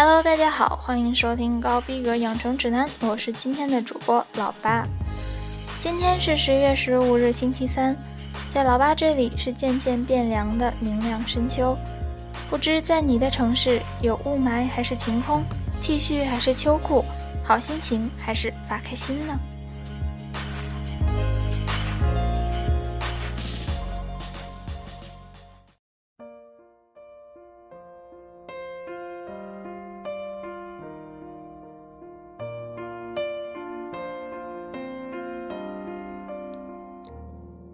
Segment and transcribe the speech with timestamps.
[0.00, 4.86] Hello，大家好，欢迎收听高逼格养成指南，我是今天的主播老八。
[5.80, 7.96] 今天是十月十五日，星期三，
[8.48, 11.76] 在老八这里是渐渐变凉的明亮深秋。
[12.48, 15.42] 不知在你的城市有雾霾还是晴空
[15.82, 17.04] ，T 恤还是秋裤，
[17.42, 19.36] 好心情还是发开心呢？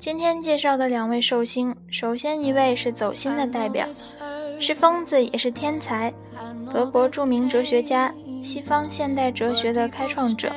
[0.04, 3.88] 今天介绍的两位寿星，首先一位是走心的代表，
[4.60, 6.12] 是疯子也是天才，
[6.70, 10.52] 德国著名哲学家，西方现代哲学的开创者，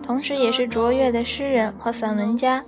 [0.00, 2.62] 同时也是卓越的诗人和散文家，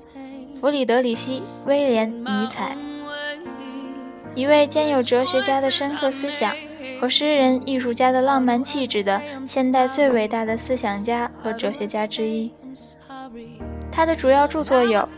[0.61, 2.77] 弗里德里希·威廉·尼采，
[4.35, 6.53] 一位兼有哲学家的深刻思想
[7.01, 12.51] 和诗人艺术家的浪漫气质的现代最伟大的思想家和哲学家之一。
[13.93, 15.09] 他的主要著作有。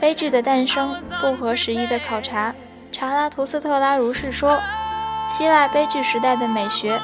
[0.00, 2.54] 悲剧的诞生，不合时宜的考察，
[2.92, 4.60] 查拉图斯特拉如是说，
[5.26, 7.00] 希腊悲剧时代的美学，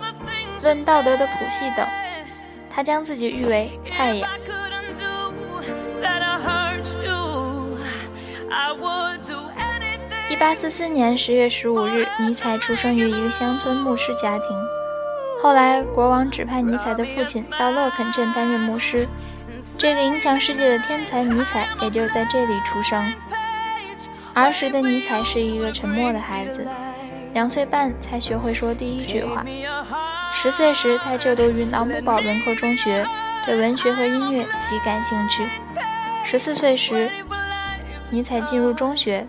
[0.63, 1.87] 论道德的谱系等。
[2.71, 4.31] 他将自己誉为太阳。
[10.31, 14.49] 一八四四年十月十五日，尼采出生于一个乡村牧师家庭。
[15.43, 19.09] 后来，国王指派尼采的父亲到勒肯镇担任牧师。
[19.77, 23.13] 这个影响世界的天才尼采也就在这里出生。
[24.33, 26.67] 儿时的尼采是一个沉默的孩子，
[27.33, 29.45] 两岁半才学会说第一句话。
[30.33, 33.07] 十岁时，他就读于劳姆堡文科中学，
[33.47, 35.47] 对文学和音乐极感兴趣。
[36.25, 37.11] 十四岁时，
[38.11, 39.27] 尼采进入中学，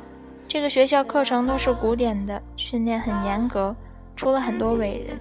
[0.48, 3.76] 这个学校课程都是古典的，训练很严格，
[4.16, 5.18] 出了很多伟人。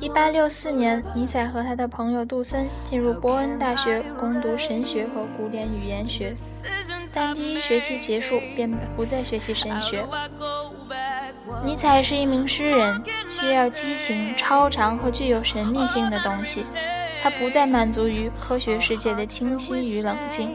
[0.00, 6.32] 一八六四年，尼采和他的朋友杜森进入波恩大学攻读神学和古典语言学，
[7.12, 10.04] 但第一学期结束便不再学习神学。
[11.64, 16.66] 尼采是一名诗人，需要激情、超长和具有神秘性的东西，
[17.22, 20.54] 他不再满足于科学世界的清晰与冷静。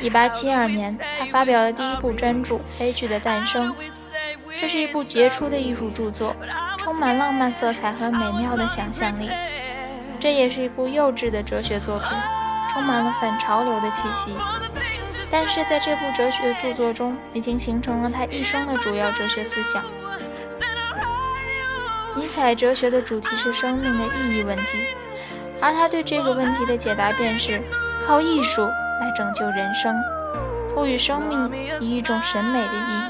[0.00, 3.68] 一八七二年，他发表了第一部专著《悲剧的诞生》，
[4.56, 6.34] 这是一部杰出的艺术著作。
[6.90, 9.30] 充满浪漫色彩和美妙的想象力，
[10.18, 12.08] 这也是一部幼稚的哲学作品，
[12.72, 14.36] 充满了反潮流的气息。
[15.30, 19.84] 但是在这部哲学著作中，已经形成了他一生的主要哲学思想。
[22.16, 24.84] 尼采哲学的主题是生命的意义问题，
[25.60, 27.62] 而他对这个问题的解答便是
[28.04, 29.94] 靠艺术来拯救人生，
[30.74, 33.09] 赋予生命以一种审美的意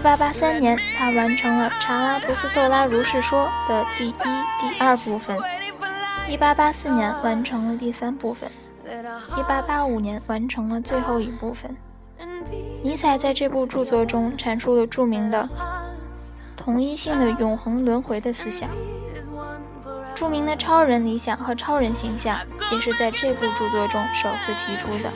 [0.00, 4.14] 一八八三年，他完成了《查拉图斯特拉如是说》的第一、
[4.58, 5.36] 第二部分；
[6.26, 8.48] 一八八四年完成了第三部分；
[9.36, 11.76] 一八八五年完成了最后一部分。
[12.82, 15.46] 尼采在这部著作中阐述了著名的
[16.56, 18.70] 统一性的永恒轮回的思想，
[20.14, 22.38] 著名的超人理想和超人形象
[22.72, 25.12] 也是在这部著作中首次提出的。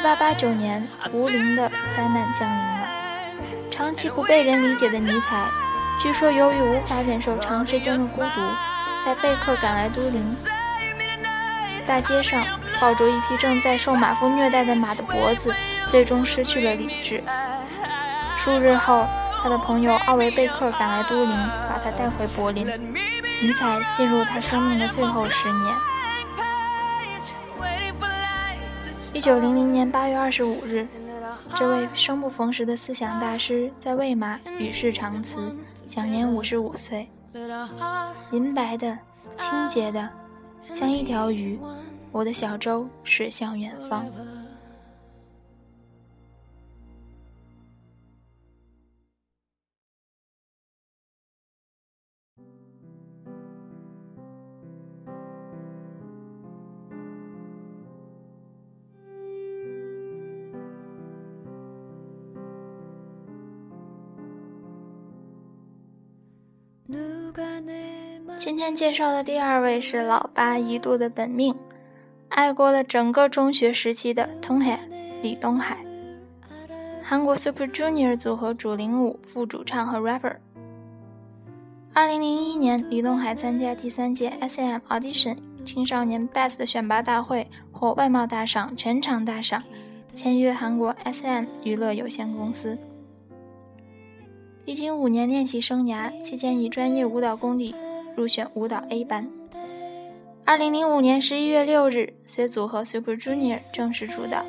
[0.00, 2.88] 一八八九年，无灵的灾难降临了。
[3.70, 5.44] 长期不被人理解的尼采，
[6.00, 8.40] 据说由于无法忍受长时间的孤独，
[9.04, 10.26] 在贝克赶来都灵
[11.86, 12.46] 大街上，
[12.80, 15.54] 抱着一匹正在受马夫虐待的马的脖子，
[15.86, 17.22] 最终失去了理智。
[18.34, 19.06] 数日后，
[19.42, 21.36] 他的朋友奥维贝克赶来都灵，
[21.68, 22.66] 把他带回柏林。
[23.42, 25.74] 尼采进入他生命的最后十年。
[29.20, 30.88] 一九零零年八月二十五日，
[31.54, 35.54] 这位生不逢时的思想大师在魏玛与世长辞，
[35.84, 37.06] 享年五十五岁。
[38.30, 38.98] 银白的、
[39.36, 40.08] 清洁的，
[40.70, 41.60] 像一条鱼，
[42.10, 44.06] 我的小舟驶向远方。
[68.60, 71.54] 今天介绍的第二位是老八一度的本命，
[72.28, 74.78] 爱过了整个中学时期的东海
[75.22, 75.78] 李东海。
[77.02, 80.36] 韩国 Super Junior 组合主领舞、副主唱和 rapper。
[81.94, 84.78] 二零零一年，李东海参加第三届 S.M.
[84.90, 89.62] Audition 青少年 Best 选拔大会，获外貌大赏、全场大赏，
[90.14, 91.46] 签约韩国 S.M.
[91.64, 92.76] 娱乐有限公司。
[94.66, 97.74] 历经五年练习生涯，期间以专业舞蹈功底
[98.16, 99.28] 入选舞蹈 A 班。
[100.44, 104.44] 二零零五年十一月六日，随组合 Super Junior 正式出道。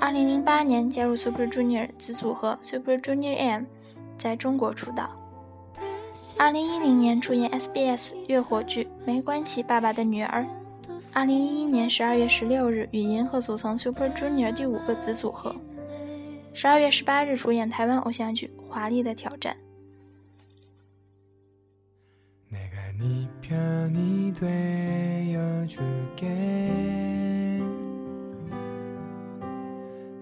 [0.00, 3.64] 二零零八年加入 Super Junior 子组合 Super Junior M，
[4.18, 5.10] 在中国出道。
[6.36, 10.42] 二零一零年出演 SBS 月火剧《没关系，爸爸的女儿》。
[11.14, 15.54] 二零一一年十二月十六日与银河组成 Super Junior 第五个子组合。
[16.52, 19.54] 十二月十八日主演台湾偶像剧《华丽的挑战》。
[23.02, 26.26] 네 편이 되어줄게.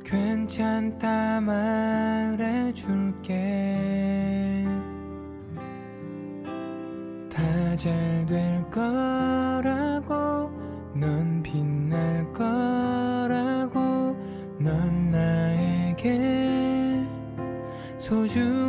[0.02, 3.34] 괜찮다 말해줄게.
[7.30, 10.50] 다 잘 될 거라고
[10.94, 14.16] 넌 빛날 거라고
[14.58, 17.04] 넌 나에게
[17.98, 18.59] 소중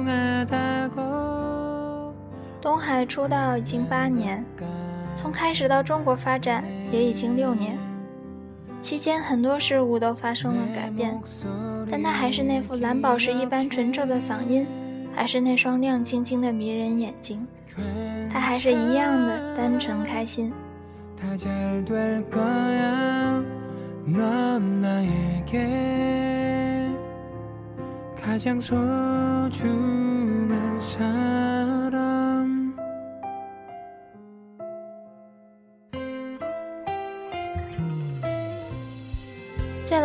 [2.61, 4.45] 东海出道已经八年，
[5.15, 7.75] 从开始到中国发展也已经六年，
[8.79, 11.19] 期间很多事物都发生了改变，
[11.89, 14.67] 但他还是那副蓝宝石一般纯澈的嗓音，
[15.15, 17.47] 还是那双亮晶晶的迷人眼睛，
[18.31, 20.53] 他还是一样的单纯开心。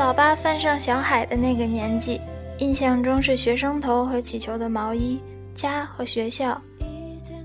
[0.06, 2.20] 老八翻上小海的那个年纪，
[2.58, 5.20] 印象中是学生头和起球的毛衣，
[5.52, 6.56] 家和学校，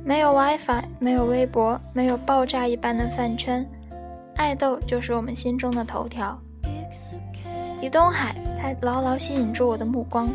[0.05, 3.67] 没有 WiFi，没有微博，没有爆炸一般的饭圈，
[4.35, 6.39] 爱豆就是我们心中的头条。
[7.81, 10.29] 李东海，他牢牢吸引住我的目光。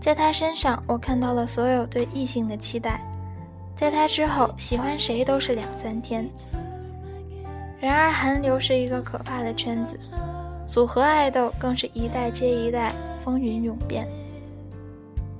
[0.00, 3.02] 在他身上，我看到了所有对异性的期待。
[3.76, 6.26] 在他之后，喜欢谁都是两三天。
[7.78, 9.98] 然而，韩流是一个可怕的圈子，
[10.70, 12.94] 组合爱豆更是一代接一代，
[13.24, 14.06] 风云涌变。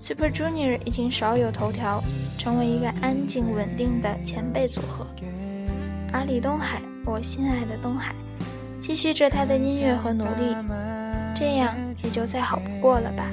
[0.01, 2.03] Super Junior 已经少有头条，
[2.37, 5.07] 成为一个安静稳定的前辈组合。
[6.13, 8.13] 而李东海，我心爱的东海，
[8.81, 10.57] 继续着他的音乐和努力，
[11.33, 13.31] 这样也就再好不过了吧。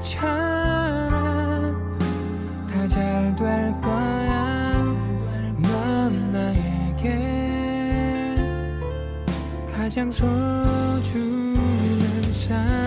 [0.00, 1.76] 괜찮아.
[2.72, 4.82] 다 잘 될 거야.
[5.58, 7.04] 넌 나에게
[9.76, 11.60] 가장 소중한
[12.32, 12.79] 사람.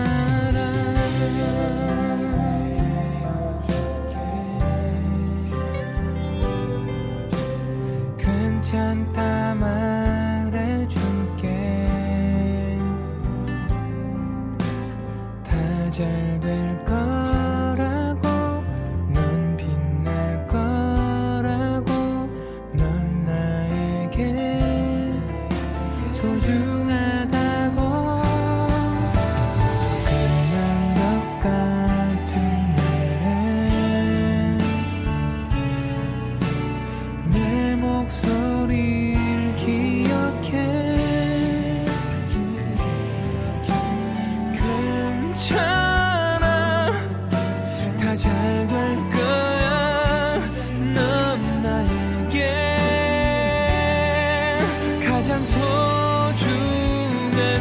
[55.54, 56.38] 소중한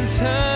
[0.07, 0.52] 삶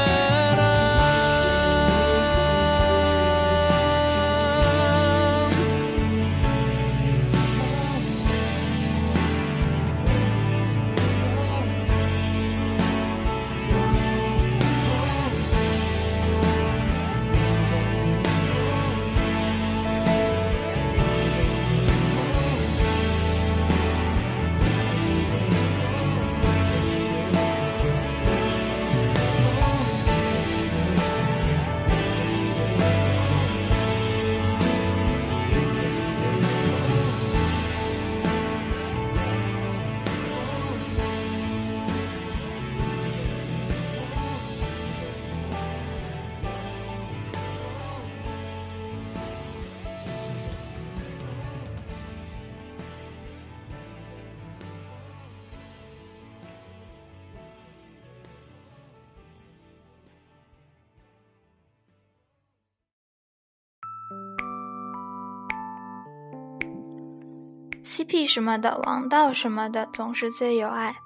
[67.97, 70.97] CP 什么的，王道什么的，总是最有爱。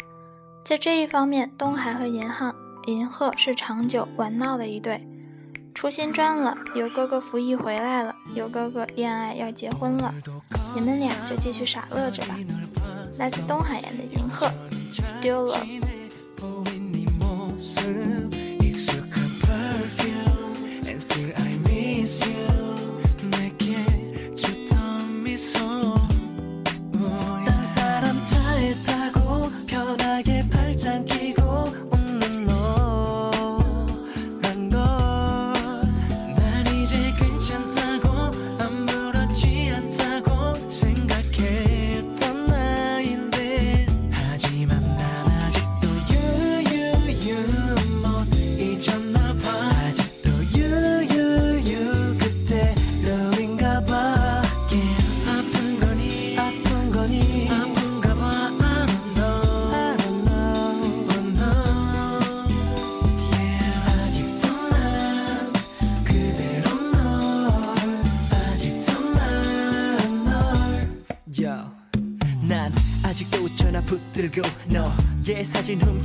[0.61, 2.53] 在这一方面，东海和银汉、
[2.85, 5.07] 银鹤是长久玩闹的一对。
[5.73, 10.13] 出新专了，有哥哥服役回来了，有哥哥恋爱要结婚了，
[10.75, 12.35] 你们俩就继续傻乐着吧。
[13.17, 14.51] 来自东海演的银鹤
[14.91, 16.00] ，Still Love。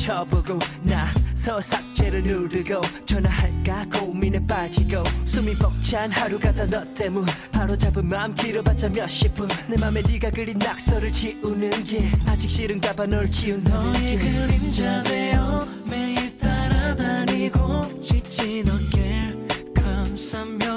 [0.07, 8.09] 훔쳐보고 나서 삭제를 누르고 전화할까 고민에 빠지고 숨이 벅찬 하루가 다 너 때문 바로 잡은
[8.09, 13.93] 마음 길어봤자 몇십 분내 맘에 네가 그린 낙서를 지우는 게 아직 싫은가 봐 널 지운다는
[13.93, 19.35] 너의 그림자 되어 매일 따라다니고 지친 어깨
[19.75, 20.76] 감싸며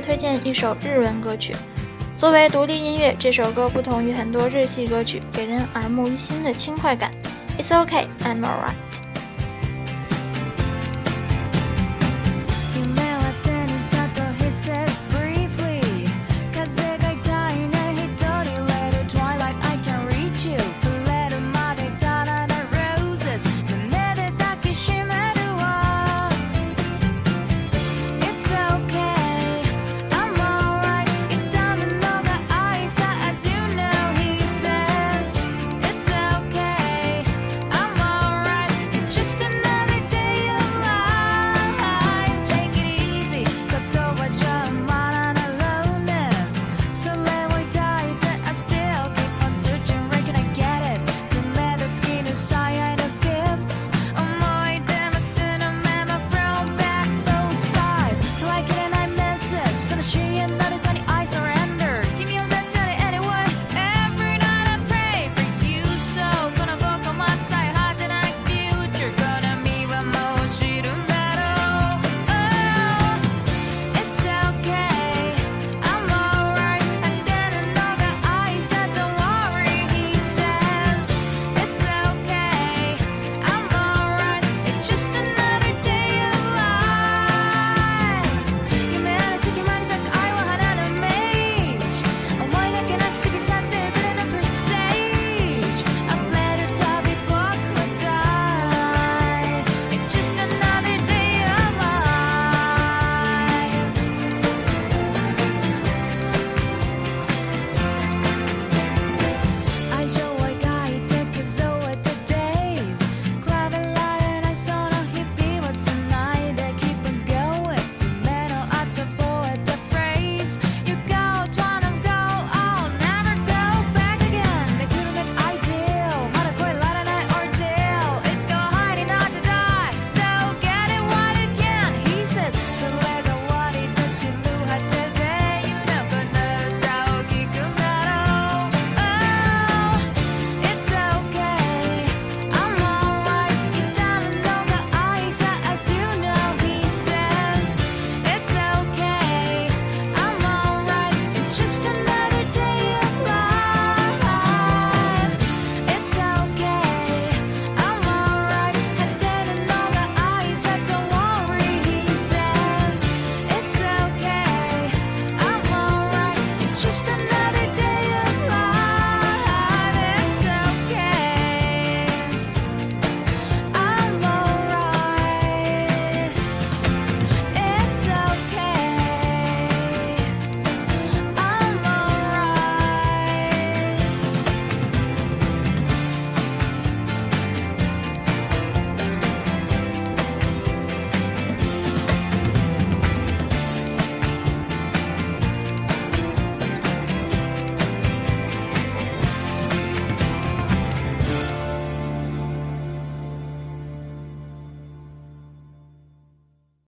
[0.00, 1.54] 推荐一首日文歌曲，
[2.16, 7.10] 作为独立音乐，这首歌不同于很多日系歌曲，给人耳目一新的轻快感。
[7.58, 8.74] It's okay, I'm alright.